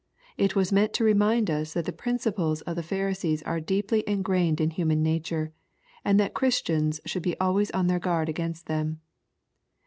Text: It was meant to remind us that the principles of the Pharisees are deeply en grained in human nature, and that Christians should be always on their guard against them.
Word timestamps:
It 0.35 0.55
was 0.55 0.71
meant 0.71 0.93
to 0.93 1.03
remind 1.03 1.51
us 1.51 1.73
that 1.75 1.85
the 1.85 1.91
principles 1.93 2.61
of 2.61 2.75
the 2.75 2.81
Pharisees 2.81 3.43
are 3.43 3.59
deeply 3.59 4.03
en 4.07 4.23
grained 4.23 4.59
in 4.59 4.71
human 4.71 5.03
nature, 5.03 5.53
and 6.03 6.19
that 6.19 6.33
Christians 6.33 6.99
should 7.05 7.21
be 7.21 7.39
always 7.39 7.69
on 7.69 7.85
their 7.85 7.99
guard 7.99 8.27
against 8.27 8.65
them. 8.65 8.99